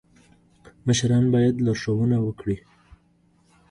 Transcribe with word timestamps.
مشران 0.87 1.25
باید 1.33 1.55
لارښوونه 1.65 2.17
وکړي 2.21 2.57